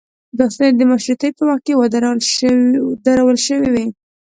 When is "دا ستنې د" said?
0.37-0.81